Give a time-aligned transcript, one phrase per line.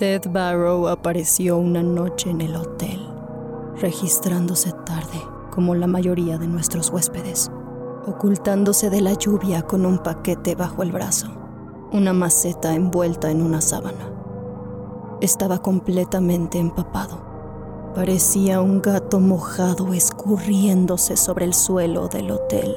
[0.00, 3.06] Ted Barrow apareció una noche en el hotel,
[3.82, 5.20] registrándose tarde,
[5.50, 7.50] como la mayoría de nuestros huéspedes,
[8.06, 11.26] ocultándose de la lluvia con un paquete bajo el brazo,
[11.92, 14.10] una maceta envuelta en una sábana.
[15.20, 17.92] Estaba completamente empapado.
[17.94, 22.74] Parecía un gato mojado escurriéndose sobre el suelo del hotel.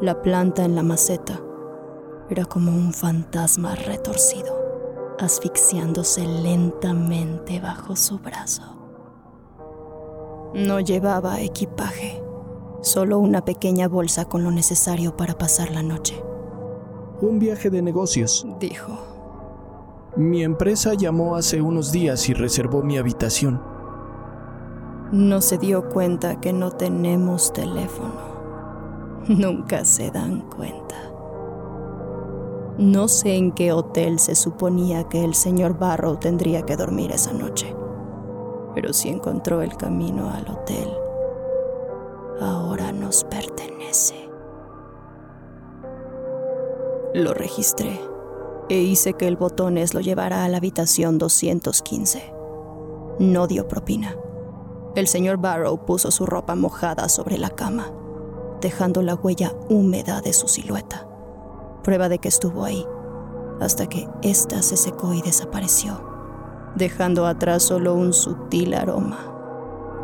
[0.00, 1.40] La planta en la maceta
[2.30, 4.65] era como un fantasma retorcido
[5.18, 8.62] asfixiándose lentamente bajo su brazo.
[10.54, 12.22] No llevaba equipaje,
[12.82, 16.22] solo una pequeña bolsa con lo necesario para pasar la noche.
[17.20, 18.98] Un viaje de negocios, dijo.
[20.16, 23.60] Mi empresa llamó hace unos días y reservó mi habitación.
[25.12, 28.36] No se dio cuenta que no tenemos teléfono.
[29.28, 31.05] Nunca se dan cuenta.
[32.78, 37.32] No sé en qué hotel se suponía que el señor Barrow tendría que dormir esa
[37.32, 37.74] noche,
[38.74, 40.92] pero si encontró el camino al hotel,
[42.38, 44.28] ahora nos pertenece.
[47.14, 47.98] Lo registré
[48.68, 52.30] e hice que el botones lo llevara a la habitación 215.
[53.20, 54.14] No dio propina.
[54.94, 57.90] El señor Barrow puso su ropa mojada sobre la cama,
[58.60, 61.08] dejando la huella húmeda de su silueta
[61.86, 62.84] prueba de que estuvo ahí,
[63.60, 66.00] hasta que ésta se secó y desapareció,
[66.74, 69.18] dejando atrás solo un sutil aroma,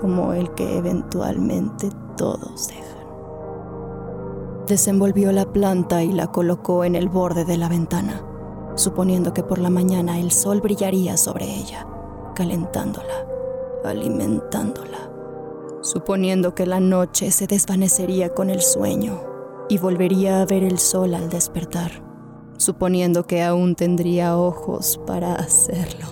[0.00, 3.06] como el que eventualmente todos dejan.
[4.68, 8.22] Desenvolvió la planta y la colocó en el borde de la ventana,
[8.76, 11.88] suponiendo que por la mañana el sol brillaría sobre ella,
[12.36, 13.26] calentándola,
[13.84, 15.10] alimentándola,
[15.80, 19.33] suponiendo que la noche se desvanecería con el sueño
[19.68, 22.02] y volvería a ver el sol al despertar,
[22.58, 26.06] suponiendo que aún tendría ojos para hacerlo.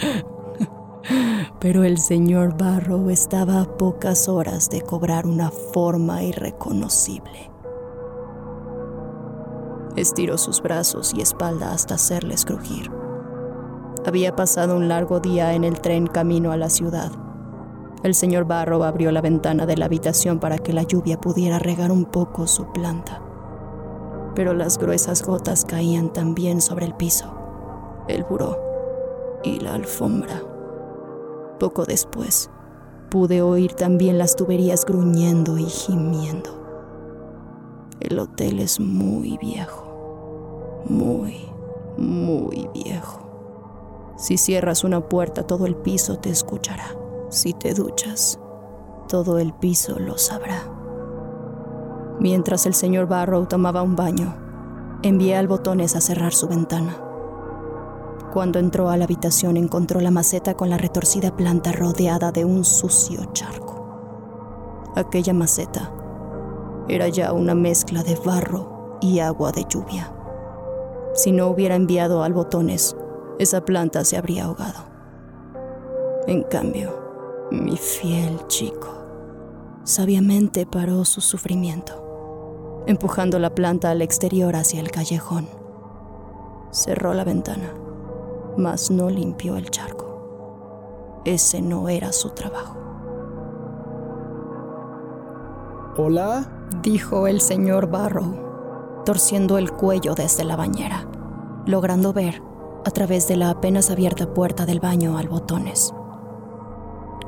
[1.60, 7.50] Pero el señor Barrow estaba a pocas horas de cobrar una forma irreconocible.
[9.96, 12.90] Estiró sus brazos y espalda hasta hacerles crujir.
[14.06, 17.10] Había pasado un largo día en el tren camino a la ciudad
[18.02, 21.90] el señor Barrow abrió la ventana de la habitación para que la lluvia pudiera regar
[21.90, 23.22] un poco su planta.
[24.34, 27.34] Pero las gruesas gotas caían también sobre el piso,
[28.06, 28.58] el buró
[29.42, 30.42] y la alfombra.
[31.58, 32.50] Poco después,
[33.10, 36.50] pude oír también las tuberías gruñendo y gimiendo.
[38.00, 41.34] El hotel es muy viejo, muy,
[41.96, 44.14] muy viejo.
[44.16, 46.97] Si cierras una puerta, todo el piso te escuchará.
[47.30, 48.40] Si te duchas,
[49.06, 50.62] todo el piso lo sabrá.
[52.20, 54.34] Mientras el señor Barrow tomaba un baño,
[55.02, 56.96] envié al botones a cerrar su ventana.
[58.32, 62.64] Cuando entró a la habitación encontró la maceta con la retorcida planta rodeada de un
[62.64, 63.68] sucio charco.
[64.96, 65.92] Aquella maceta
[66.88, 70.14] era ya una mezcla de barro y agua de lluvia.
[71.14, 72.96] Si no hubiera enviado al botones,
[73.38, 74.80] esa planta se habría ahogado.
[76.26, 77.07] En cambio,
[77.50, 78.98] mi fiel chico
[79.84, 85.48] sabiamente paró su sufrimiento, empujando la planta al exterior hacia el callejón.
[86.70, 87.72] Cerró la ventana,
[88.58, 91.22] mas no limpió el charco.
[91.24, 92.76] Ese no era su trabajo.
[95.96, 96.46] ¿Hola?
[96.82, 101.08] dijo el señor Barrow, torciendo el cuello desde la bañera,
[101.64, 102.42] logrando ver,
[102.84, 105.94] a través de la apenas abierta puerta del baño al botones.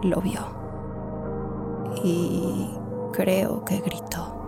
[0.02, 0.40] Lo vio.
[2.02, 2.70] Y
[3.12, 4.40] creo que gritó.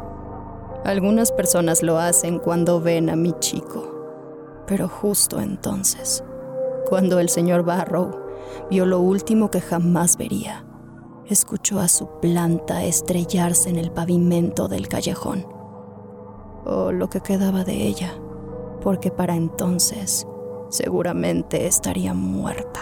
[0.85, 6.25] Algunas personas lo hacen cuando ven a mi chico, pero justo entonces,
[6.89, 8.19] cuando el señor Barrow
[8.69, 10.65] vio lo último que jamás vería,
[11.27, 15.47] escuchó a su planta estrellarse en el pavimento del callejón,
[16.65, 18.15] o lo que quedaba de ella,
[18.81, 20.27] porque para entonces
[20.69, 22.81] seguramente estaría muerta.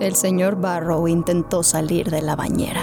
[0.00, 2.82] El señor Barrow intentó salir de la bañera.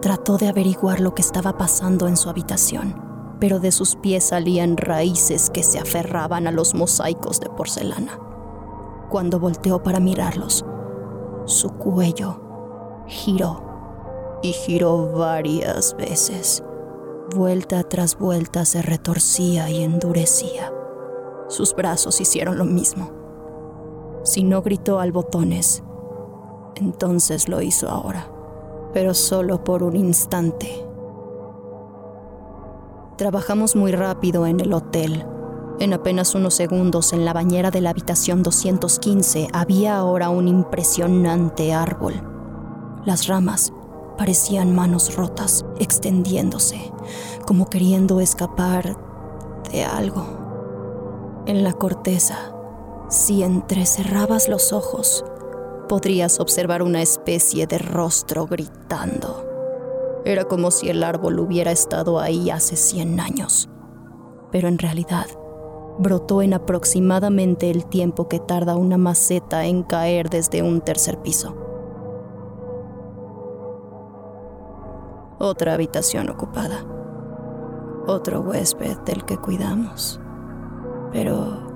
[0.00, 4.76] Trató de averiguar lo que estaba pasando en su habitación, pero de sus pies salían
[4.76, 8.18] raíces que se aferraban a los mosaicos de porcelana.
[9.10, 10.64] Cuando volteó para mirarlos,
[11.44, 12.40] su cuello
[13.06, 13.62] giró
[14.42, 16.62] y giró varias veces.
[17.34, 20.72] Vuelta tras vuelta se retorcía y endurecía.
[21.48, 23.10] Sus brazos hicieron lo mismo.
[24.24, 25.82] Si no gritó al botones,
[26.78, 28.28] entonces lo hizo ahora,
[28.92, 30.84] pero solo por un instante.
[33.16, 35.26] Trabajamos muy rápido en el hotel
[35.80, 41.72] en apenas unos segundos, en la bañera de la habitación 215 había ahora un impresionante
[41.72, 42.14] árbol.
[43.04, 43.72] Las ramas
[44.16, 46.92] parecían manos rotas, extendiéndose,
[47.46, 48.96] como queriendo escapar
[49.70, 51.44] de algo.
[51.46, 52.52] En la corteza,
[53.08, 55.24] si entrecerrabas los ojos,
[55.88, 59.44] podrías observar una especie de rostro gritando.
[60.24, 63.68] Era como si el árbol hubiera estado ahí hace 100 años,
[64.52, 65.26] pero en realidad
[65.98, 71.56] brotó en aproximadamente el tiempo que tarda una maceta en caer desde un tercer piso.
[75.40, 76.84] Otra habitación ocupada.
[78.06, 80.20] Otro huésped del que cuidamos.
[81.12, 81.67] Pero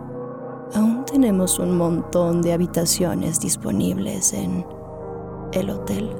[0.74, 4.64] aún tenemos un montón de habitaciones disponibles en
[5.52, 6.10] el hotel.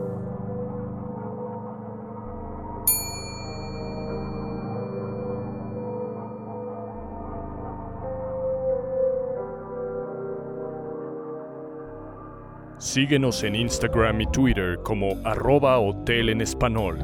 [12.79, 16.99] Síguenos en Instagram y Twitter como arroba hotel en español.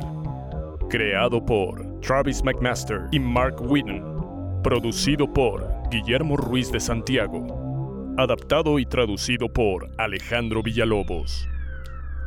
[0.90, 4.17] Creado por Travis McMaster y Mark Whitten.
[4.62, 8.14] Producido por Guillermo Ruiz de Santiago.
[8.18, 11.48] Adaptado y traducido por Alejandro Villalobos.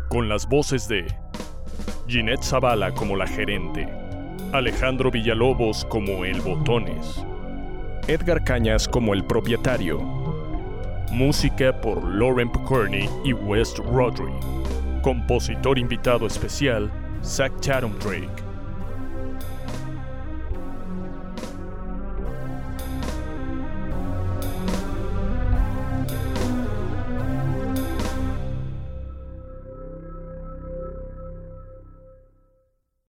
[0.09, 1.05] Con las voces de
[2.07, 3.87] Ginette Zavala como la gerente.
[4.53, 7.25] Alejandro Villalobos como el Botones.
[8.07, 9.99] Edgar Cañas como el propietario
[11.11, 14.31] Música por Lauren Picorni y West Rodri.
[15.03, 16.89] Compositor invitado especial,
[17.21, 18.50] Zach Chatham Drake.